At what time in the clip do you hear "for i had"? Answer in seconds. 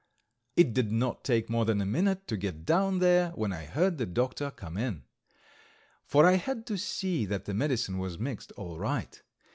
6.05-6.65